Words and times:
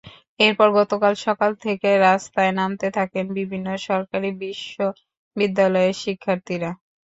এরপর 0.39 0.67
গতকাল 0.77 1.13
সকাল 1.25 1.51
থেকে 1.65 1.89
রাস্তায় 2.01 2.53
নামতে 2.59 2.87
থাকেন 2.97 3.25
বিভিন্ন 3.37 3.67
বেসরকারি 3.73 4.29
বিশ্ববিদ্যালয়ের 4.41 5.95
শিক্ষার্থীরা। 6.03 6.71